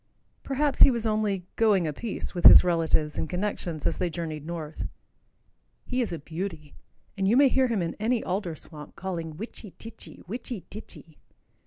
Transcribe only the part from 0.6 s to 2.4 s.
he was only "going a piece"